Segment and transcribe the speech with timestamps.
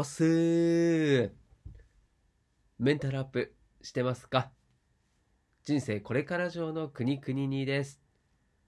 [0.00, 1.30] おすー
[2.78, 4.50] メンタルアップしてますか？
[5.62, 8.00] 人生これから上の国国にです。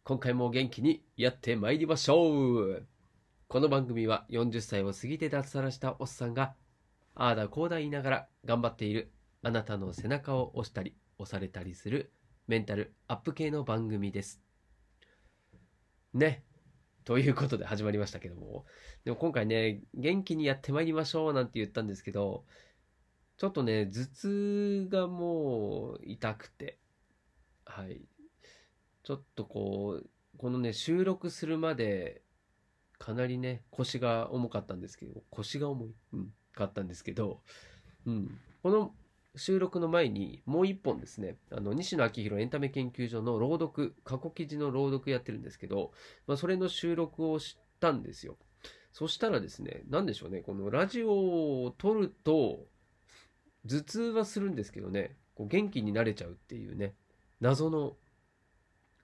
[0.04, 2.86] 今回も元気にやってまいりましょう
[3.48, 6.52] この番組は40歳を過ぎて脱サラしたおっさんが、
[7.14, 9.10] ああだこうだ言いながら頑張っている
[9.42, 12.12] あなたの背中を押したり押されたりする
[12.46, 14.42] メンタルアップ系の番組です。
[16.12, 16.44] ね。
[17.04, 18.64] ということで始まりましたけども。
[19.04, 22.44] でも今回ね、元気にやってまいりましょうなんて言ったんですけど、
[23.36, 26.78] ちょっとね、頭痛がもう痛くて、
[27.64, 28.02] はい。
[29.02, 32.22] ちょっとこう、このね、収録するまで、
[32.98, 37.42] かなりね、腰が重かったんですけど、腰が重い、うん、かったんですけど、
[38.06, 38.38] うん。
[38.62, 38.94] この
[39.34, 45.92] 収録の前にもう一本ですね、あの、西野昭弘エンタメ研究所の朗読、過去記事の朗読やってるんですけど、
[46.26, 48.36] まあ、それの収録をしたんですよ。
[48.92, 52.66] そしたらですね、なんでしょうね、このラジオを撮ると、
[53.66, 56.94] 頭痛はするんですけどね、こう元気になれちゃうっていうね、
[57.40, 57.96] 謎の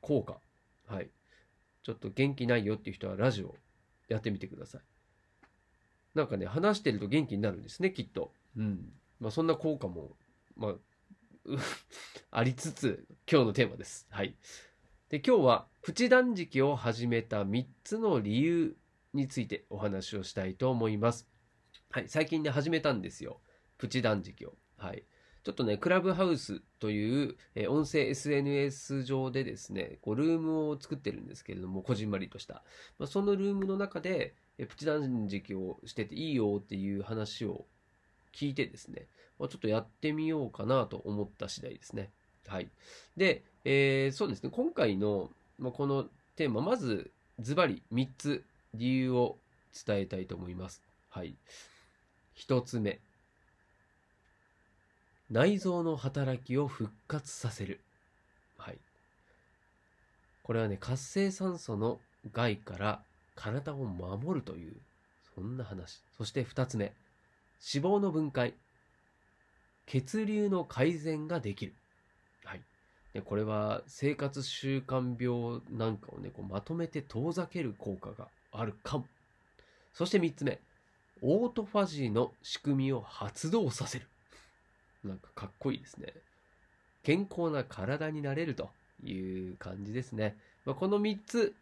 [0.00, 0.40] 効果。
[0.86, 1.10] はい。
[1.82, 3.54] ちょっと元気ないよっていう人はラジオ
[4.08, 4.80] やってみてください。
[6.14, 8.32] なんかね、話してると元気になるんですね、きっと。
[8.56, 8.92] うん。
[9.20, 10.16] まあそんな効果も、
[10.56, 10.74] まあ、
[12.30, 14.06] ありつつ、今日のテーマです。
[14.10, 14.36] はい。
[15.08, 18.76] で、今日は、プチ断食を始めた3つの理由
[19.14, 21.28] についてお話をしたいと思います。
[21.90, 22.08] はい。
[22.08, 23.40] 最近ね、始めたんですよ。
[23.78, 24.54] プチ断食を。
[24.76, 25.04] はい。
[25.44, 32.62] ちょっとね、クラブハウスという、えー音声 SNS 上でですね、こうルームを作ってるんですけれども、こじんまりとした。
[32.98, 37.66] まあ、そのルームの中で、えープチ断食をしてていいよっていう話を
[38.34, 39.06] 聞いてですね、
[39.38, 42.10] ま、ちょっとやってみようかなと思った次第ですね。
[42.46, 42.68] はい。
[43.16, 46.04] で、えーそうですね、今回の、ま、この
[46.36, 49.36] テーマ、まず、ズバリ3つ理由を
[49.86, 50.82] 伝えたいと思います。
[51.10, 51.34] はい。
[52.36, 52.98] 1つ目。
[55.30, 57.80] 内臓の働きを復活させる。
[58.56, 58.78] はい。
[60.42, 62.00] これはね、活性酸素の
[62.32, 63.02] 害から
[63.34, 64.72] 体を守るという、
[65.34, 66.00] そんな話。
[66.16, 66.92] そして二つ目。
[67.74, 68.54] 脂肪の分解。
[69.86, 71.74] 血流の改善ができる。
[72.44, 72.62] はい。
[73.14, 79.06] でこれは生活習慣病なんかをね、こうまとめて遠ざける効果があるかも。
[79.94, 80.60] そして三つ目。
[81.20, 84.06] オートファジーの仕組みを発動させる。
[85.02, 86.12] なんかかっこいいですね。
[87.02, 88.70] 健康な体になれると
[89.02, 90.36] いう感じですね。
[90.64, 91.54] まあ、この3つ、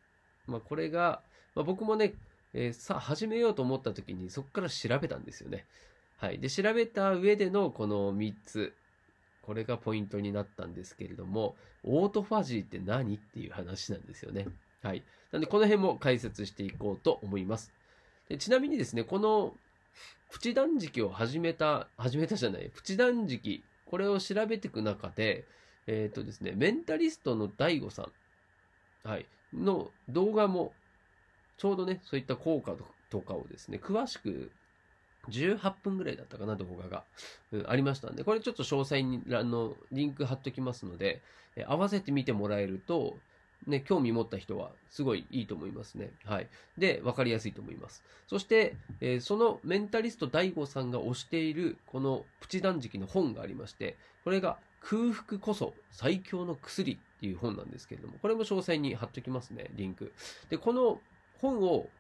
[0.47, 1.23] まあ、これが、
[1.55, 2.15] まあ、僕もね、
[2.59, 5.67] えーさあ始めようと思った時にそこから調べたんですよね。
[6.19, 6.39] はい。
[6.39, 8.73] で、調べた上でのこの3つ、
[9.43, 14.47] これがポイントになったんですけれども、オートファジーって何っていう話なんですよね。
[14.83, 15.05] はい。
[15.31, 17.73] なんで、この辺も解説していこうと思います。
[18.29, 19.55] でちなみにですね、この
[20.31, 25.45] プチ断食を始めた、始めたじゃない、プチ断食、これを調べていく中で、
[25.87, 28.09] えっ、とですね、メンタリストの DAIGO さ
[29.05, 30.73] ん、はい、の動画も、
[31.57, 32.75] ちょうどね、そういった効果
[33.11, 34.51] とかをですね、詳しく、
[35.29, 37.05] 18分ぐらいだったかな、動画が、
[37.53, 41.23] うんありましたんで、これちょっと詳細に、あの、リンク貼っときますので、
[41.57, 43.17] え合わせてみてもらえると、
[43.67, 46.13] ね、興味持った人はすごいいいと思いますね。
[46.25, 46.49] はい。
[46.79, 48.05] で、わかりやすいと思います。
[48.29, 60.13] そして、えーそのメンタリスト DAIGO さんが推しているこのプチ断食の本がありまして、これが空腹こそ最強の薬っていう本なんですけれども、これも詳細に貼っときますね、リンク。
[60.49, 61.01] で、この
[61.41, 61.91] 本を、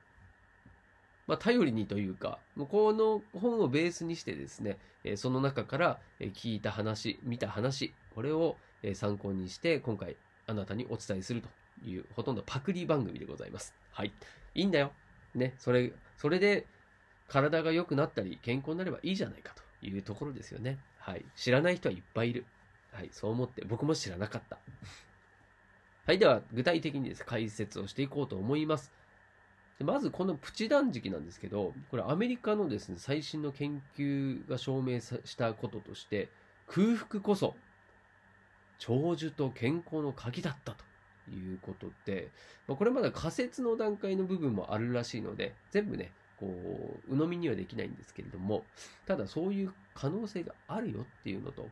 [1.27, 8.57] まあ、頼りにというか、もうの本をベースにしてですね、えその中から聞いた話、見た話、これを
[8.95, 10.17] 参考にして、今回
[10.47, 11.49] あなたにお伝えすると
[11.83, 13.75] いう、ほとんどパクリ番組でございます。
[13.91, 14.13] はい。
[14.55, 14.93] いいんだよ。
[15.35, 16.67] ね、それ、それで
[17.29, 20.79] 体が良くなったり健康になればいいじゃないかというところですよね。
[20.99, 21.25] はい。
[21.35, 22.47] 知らない人はいっぱいいる。
[22.93, 23.11] はい。
[23.13, 24.59] そう思って僕も知らなかった。
[26.07, 26.19] はい。
[26.19, 28.93] では、具体的にです、解説をしていこうと思います。
[29.79, 36.31] でまず、このプチ断食なんですけど、これアメリカのですね、最新の研究が証明したこととして、
[36.67, 37.55] 空腹こそ
[38.79, 42.31] 長寿と健康の鍵だったということで、
[42.67, 46.47] まあこれまだ仮説の段階の部分もあるらしいので、全部ね、こ
[47.09, 48.65] う、鵜呑みにはできないんですけれども、
[49.07, 51.69] ただそういう可能性があるよっていうのと、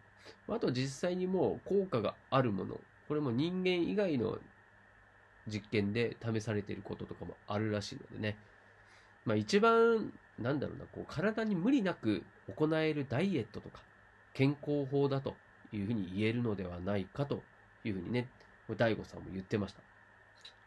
[0.49, 4.39] あと実際にもう効果があるもの、これも人間以外の
[5.47, 8.37] 実験で試されていることとかもあるらしいのでね、
[9.25, 12.23] まあ一番、なんだろうな、こう体に無理なく
[12.57, 13.81] 行えるダイエットとか
[14.33, 15.35] 健康法だと
[15.73, 17.43] いうふうに言えるのではないかと
[17.85, 18.27] いうふうにね、
[18.77, 19.81] 大悟さんも言ってました。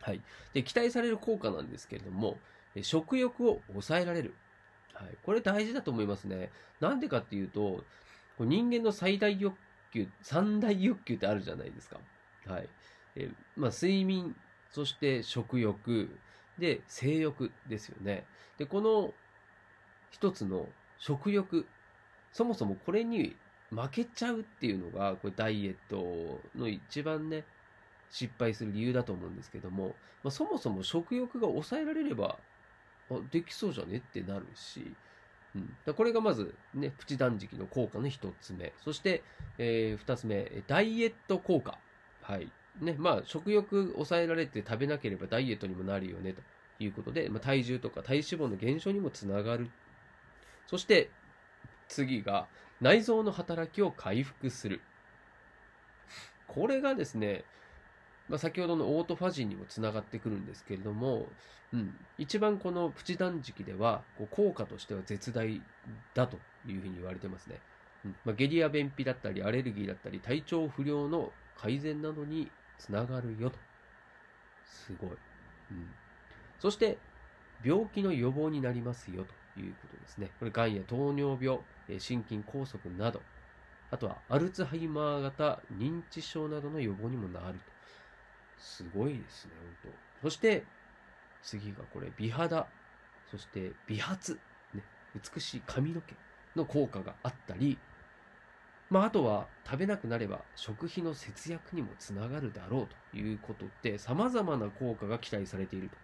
[0.02, 0.22] はい。
[0.54, 2.38] で、期待される効果なんですけれども、
[2.82, 4.34] 食欲を抑えられる。
[4.94, 5.18] はい。
[5.24, 6.50] これ大事だと思いますね。
[6.80, 7.84] なんでかっていうと、
[8.40, 9.56] 人間の最大欲
[9.94, 12.00] 求、三大欲求ってあるじゃないですか。
[12.46, 12.70] はい。
[13.16, 14.36] えまあ、睡眠、
[14.72, 16.10] そして食欲、
[16.58, 18.26] で、性欲ですよね。
[18.58, 19.14] で、この
[20.10, 20.68] 一つの
[20.98, 21.68] 食欲、
[22.32, 23.36] そもそもこれに
[23.70, 27.46] 負けちゃうっていうのが、これダイエットの一番ね、
[28.10, 32.38] 失敗する理由だと思うんですけども、まあ、そもそも食欲が抑えられれば、
[33.10, 34.94] あできそうじゃねってなるし、
[35.56, 38.74] うん、だこれがまず、ね、プチ断食の効果の一つ目。
[38.84, 39.24] そして、
[39.58, 41.78] えー、二つ目、ダイエット効果。
[42.22, 42.52] はい。
[42.82, 46.42] ね、まあ、食欲抑えられて食べなければダイエットにもなるよね、と
[46.80, 49.70] いうことで、まあ、体重とか体脂肪の減少にもつながる。
[50.68, 51.10] そして、
[51.88, 52.48] 次が、
[52.82, 54.82] 内臓の働きを回復する。
[56.48, 57.44] これがですね、
[58.30, 61.28] まあ、先ほどのオートファジーにもつながってくるんですけれども、
[61.74, 65.62] うん、一番このプチ断食ではこう効果としては絶大
[66.14, 66.38] だと
[66.68, 67.60] いうふうに言われてますね。
[68.06, 73.58] うんまあ、下痢や便秘だったりアレルギーだったり体調不良の改善などにつながるよと。
[74.66, 75.10] すごい。
[75.72, 75.90] うん、
[76.60, 76.98] そして
[77.64, 79.26] 病気の予防になりますよ
[79.56, 80.30] ということですね。
[80.40, 81.60] これ、がんや糖尿病、
[82.00, 83.22] 心筋梗塞など、
[83.90, 87.66] あとはアルツハイマー型認知症などの予防にもなると。
[88.60, 89.52] すごいですね、
[89.84, 89.92] 本
[90.22, 90.30] 当。
[90.30, 90.64] そして、
[91.42, 92.68] 次がこれ、美肌、
[93.32, 94.18] そして美髪、
[94.74, 94.84] ね、
[95.34, 96.16] 美しい髪の毛
[96.56, 97.78] の効果があったり、
[98.90, 105.98] まあ、あとは食べなくなれば食費の節約にもつながるだろうということで、様々な効果が期待されていると。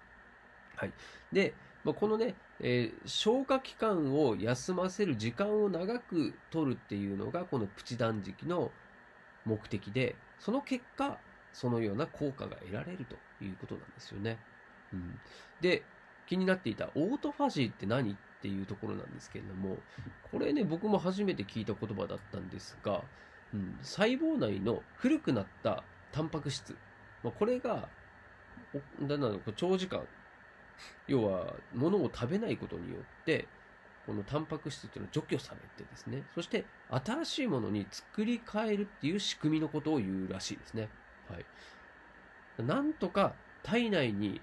[0.75, 0.91] はい。
[1.31, 1.53] で、
[1.83, 8.71] まあ、このね、えー、消化器官を休ませる時間を長く取るっていうのが、このプチ断食の
[9.45, 11.17] 目的で、その結果、
[11.53, 14.37] そのような効果が得られるということなんですよね。
[14.91, 15.19] うん、
[15.61, 15.83] で、
[16.25, 19.77] 気になっていたオートファジーって何っていうところなんですけれども、
[20.29, 23.01] これね、僕も初めて聞いた言葉だったんですが、
[23.53, 26.75] うん、細胞内の古くなったタンパク質、
[27.23, 27.87] まあ、これが、
[29.01, 30.05] だな長時間、
[31.07, 33.47] 要は物を食べないことによって、
[34.05, 40.89] このタンパク質っていうのは除去されてですね、そして新しいものに作り変えるっていう仕組みのことを言うらしいですね。
[41.29, 41.45] はい。
[42.61, 44.41] なんとか体内に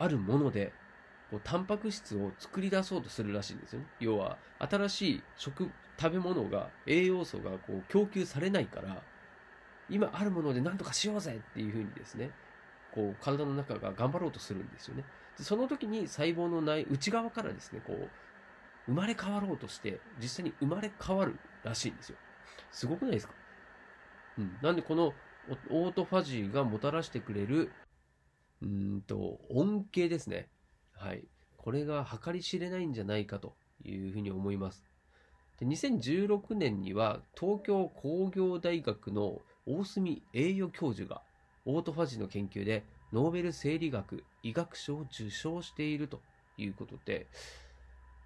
[0.00, 0.72] あるもので、
[1.30, 3.86] こうタンパク質を作り出そうとするらしいんですよね。
[4.00, 5.70] 要は、新しい食、
[6.00, 9.02] 食べ物が、栄養素がこう供給されないから、
[9.90, 12.30] 今あるもので何とかしようぜっていうふうにですね、
[12.92, 15.04] こう体の中が頑張ろうとするんですよね。
[15.36, 18.08] でその時に細胞のない内側からですね、こう、
[18.86, 22.16] 生まれ変わろうとして、実際に生まれ変わるらしいんですよ。
[22.70, 23.34] すごくないですか？
[24.38, 24.56] うん。
[24.62, 25.12] なんでこの
[25.70, 27.70] オートファジーがもたらしてくれる、
[28.62, 30.48] うんと、恩恵ですね。
[30.98, 31.24] はい。
[31.56, 33.54] これが計り知れないんじゃないかと
[33.84, 34.84] いうふうに思います。
[35.58, 41.20] で2016年には東京工業大学の大隅栄誉教授が
[41.66, 46.20] オートファジーの研究でノーベル生理学医学賞を受賞していると
[46.56, 47.26] いうことで、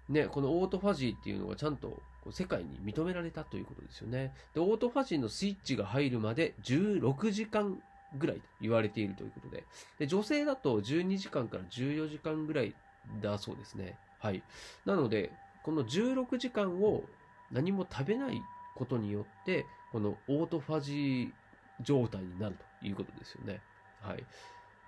[0.09, 4.33] ね、このオートファジーっていうのがちゃんと世界に認められたということですよね。
[4.53, 7.81] で、オートファジーのスイッチが入るまで16時間
[8.17, 9.63] ぐらいと言われているということで、
[9.99, 12.73] で女性だと12時間から14時間ぐらい
[13.21, 13.95] だそうですね。
[14.19, 14.41] はい。
[14.85, 15.31] なので、
[15.63, 17.03] この16時間を
[17.51, 18.41] 何も食べない
[18.75, 23.59] ことによって、このオートファジー状態になるということですよね。
[24.01, 24.23] はい。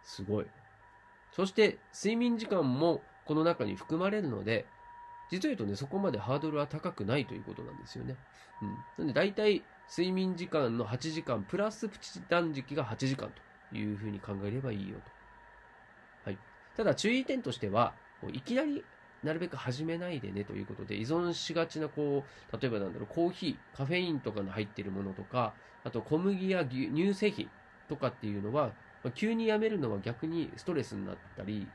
[0.03, 0.45] すごい。
[1.35, 4.65] そして、睡眠時間もこの中に含まれるので、
[5.31, 8.15] 実を言うとね、そこまでハードルは高くないということなんですよね。
[8.61, 8.77] うん。
[8.97, 14.97] なんで大体睡眠時間の8時間プラスプチ断食が8時間というふうに考えればいいよ
[16.23, 16.29] と。
[16.29, 16.37] はい。
[16.75, 17.93] ただ注意点としては、
[18.31, 18.83] いきなり
[19.23, 25.53] なるべく始めないでねということで、依存しがちな、こう、例えばなんだろう、コーヒー、カフェインとかの入っているものとか、
[25.83, 27.49] あと小麦や乳製品
[27.87, 28.71] とかっていうのは、
[29.13, 31.67] 急にやめるのは逆にストレスになったり、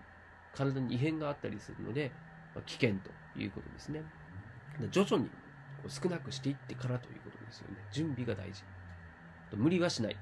[0.53, 2.13] 体に異変があったりするので、
[2.67, 4.03] 危険ということですね。
[4.91, 5.31] 徐々に
[5.89, 7.77] 少なくしていってからということですよね。
[7.93, 8.65] 準備が大事。
[9.55, 10.17] 無理はしない。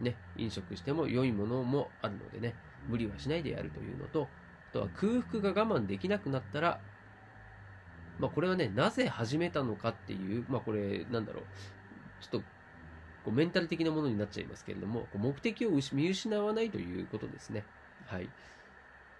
[0.00, 2.54] ね、飲食しても良いものもあるのでね、
[2.88, 4.28] 無理はしないでやるというのと、
[4.70, 6.80] あとは空腹が我慢できなくなったら、
[8.18, 11.44] まあこれはね、なぜ始めたのかっていう、まあこれ、なんだろう、
[12.20, 12.40] ちょっと
[13.24, 17.64] こうメンタル的なものになっちゃいますけれども、目的を見失わないということですね。
[18.06, 18.28] はい。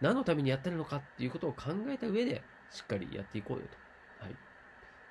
[0.01, 3.65] 何のためにやってるのかっていうことを考えた上で、しっかりやっていこうよ
[4.21, 4.25] と。
[4.25, 4.37] はい。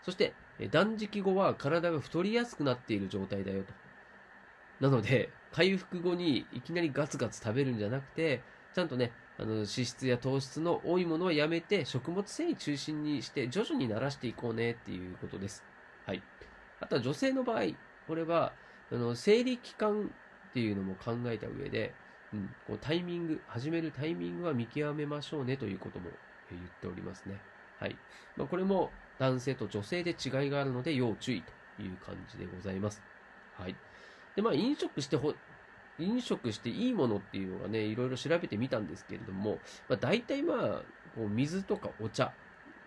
[0.03, 0.33] そして、
[0.71, 3.73] 断食後は体が太りやすくなっている状態だよと。
[4.79, 8.41] なので、回復後にいきなりガツガツ食べるんじゃなくて、
[8.73, 15.63] ちゃんとね、あの脂質や糖質の多いものはやめて食物繊維中心にして徐々に慣らしていこうねっていうことです。
[16.05, 16.21] はい。
[16.79, 17.63] あとは女性の場合、
[18.07, 18.53] これは
[18.91, 20.11] あの生理期間
[20.49, 21.93] っていうのも考えた上で、
[22.33, 26.09] うん、こうタイミング、始めるタイミングは見極めましょうねということも
[26.55, 27.45] 言っておりますね。
[27.75, 27.99] はい。
[28.35, 33.03] まあ、これも男性と女性で違いがあるので要注意という感じでございます。
[33.51, 33.77] はい。
[34.35, 35.35] で、まあ、飲食してほ、
[35.97, 42.33] 飲食していいものっていうのがね、いろいろ調べてみたんですけれども、まあ、大体まあ、こう水とかお茶、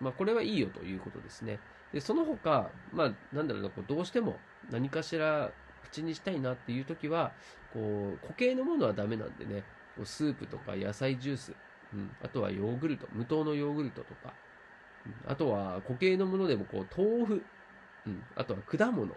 [0.01, 1.63] まあ、これはいいよということですね。
[1.93, 7.37] で、その他、まあ、なんだろうな、こうどうしても何かしら口にしたいなっていう時は、
[7.71, 11.57] こう、固形のものはダメなんでね、こうスープとか野菜ジュース、
[11.95, 14.35] うん、あとはヨーグルト、無糖のヨーグルトとか、
[15.07, 17.43] うん、あとは固形のものでもこう豆腐、
[18.07, 19.15] うん、あとは果物、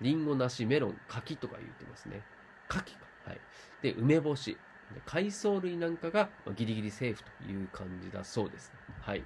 [0.00, 2.22] リンゴ、梨、メロン、柿とか言ってますね。
[2.68, 3.06] 柿か。
[3.26, 3.40] はい。
[3.82, 4.58] で、梅干し、
[5.06, 8.72] 海藻類なんかがギリギリセーフという感じだそうです。
[9.00, 9.24] はい。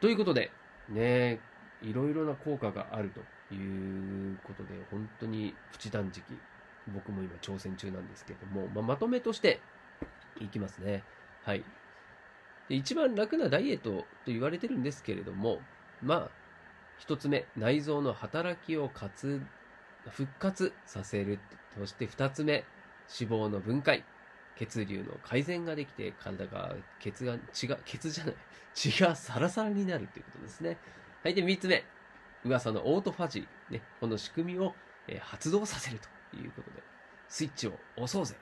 [0.00, 0.50] ということで、
[0.88, 1.40] ね、
[1.82, 6.24] いろいろな効果があるということで、本当にプチ断食、
[6.88, 9.60] 僕も今挑戦中なんですけども、まあ、まとめとして
[10.40, 11.04] いきますね。
[11.44, 11.64] はい。
[12.68, 15.60] で一番楽なダイエットと言われてるんですけれども、
[16.02, 16.30] まあ、
[16.98, 19.40] 一つ目、内臓の働きを活
[20.08, 21.38] 復活させる。
[21.76, 22.64] そして二つ目、
[23.20, 24.04] 脂肪の分解。
[24.56, 28.34] 血流の改善ができて、体が、血が、血が、血じゃない、
[28.74, 30.76] 血がサラサラになるということですね。
[31.22, 31.34] はい。
[31.34, 31.82] で、三つ目、
[32.44, 34.74] 噂のオートファジー、ね、この仕組みを、
[35.08, 35.98] え、発動させる
[36.30, 36.82] ということで、
[37.28, 38.36] スイッチを押そうぜ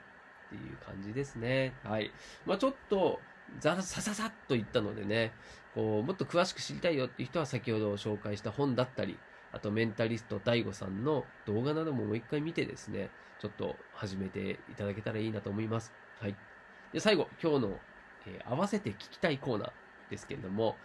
[0.49, 1.75] っていう感じですね。
[1.85, 2.11] はい。
[2.47, 3.21] まあちょっと、
[3.61, 5.33] ざさささっと言ったのでね、
[5.75, 9.19] こう、もっと詳しく知りたいよっていう人は先ほど紹介した本だったり、
[9.53, 15.93] あとメンタリスト DAIGO さんの動画などももう一回見てですね、ちょっと始めていただけたらいいなと思います。
[16.21, 16.37] はい。
[16.93, 17.81] で、最後、今日の、
[18.27, 19.73] えー、合わせて聞きたいコーナー
[20.11, 20.77] ですけれども、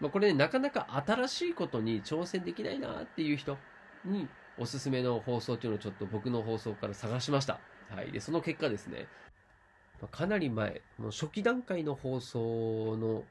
[0.00, 3.56] まあ、これ、ね、なかなか新しいことに挑戦できないなっていう人
[4.04, 7.58] におすすめの放送っていうのをちょっと僕の放送から探しました。
[7.90, 8.12] はい。
[8.12, 9.06] で、その結果ですね、
[10.00, 13.24] ま、かなり前、もう初期段階の放送の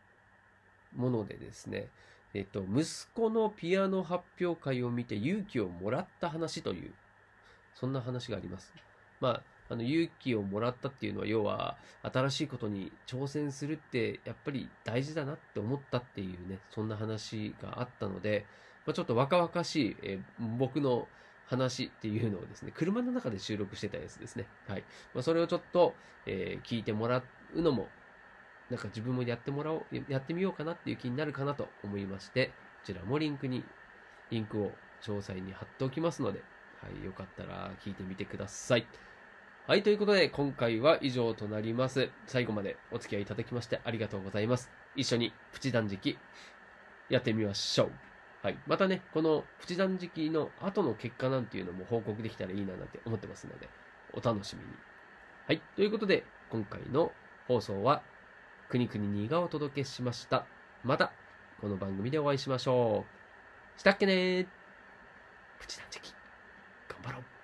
[0.96, 1.90] ものでですね、
[2.34, 6.94] えっと、息子のピアノ発表会を見て勇気をもらった話という、
[7.74, 8.74] そんな話があります。
[9.20, 18.46] まあ、あの勇気をもらったっていうのは要は新しいことに挑戦するってやっぱり大事だなって思ったっていうねそんな話があったので、
[18.86, 21.08] まあ、ちょっと若々しい、えー、僕の
[21.48, 24.84] 話っていうのをですね車の中で収録してたやつですねはい、
[25.14, 25.94] まあ、それをちょっと、
[26.26, 27.24] えー、聞いてもら
[27.54, 27.88] うのも
[28.70, 32.52] なんか自分もやってもらおうやってみようかなっていう気になるかなと思いましてこ
[32.86, 33.64] ちらもリンクに
[34.32, 34.72] リンクを
[35.02, 36.42] 詳細に貼っておきますので、
[36.82, 38.88] はい、よかったら聞いてみてください。
[39.68, 42.10] はい、ということで、今回は以上となります。
[42.28, 44.70] 最後までお付き合いいただきましてありがとうございます。
[44.96, 46.18] 一緒にプチ断食
[47.10, 48.05] やってみましょう。
[48.46, 48.60] はい。
[48.68, 53.68] またね、このプチ断食の後の結果なんていうのも報告できたらいいななんて思ってますので、
[54.14, 54.68] お楽しみに。
[55.48, 55.64] はい。
[55.76, 57.12] ということで、今回の
[57.48, 58.04] 放送は、
[58.70, 60.46] くにくににがお届けしました。
[60.84, 61.12] また、
[61.60, 63.06] この番組でお会いしましょ
[63.78, 63.80] う。
[63.80, 64.48] したっけねー
[65.60, 66.14] プチ断食。
[66.88, 67.35] 頑張ろう。